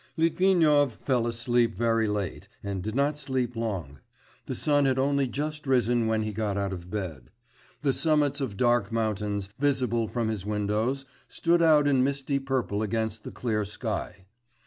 [0.01, 3.99] X Litvinov fell asleep very late, and did not sleep long;
[4.47, 7.29] the sun had only just risen when he got out of bed.
[7.83, 13.23] The summits of dark mountains visible from his windows stood out in misty purple against
[13.23, 14.25] the clear sky.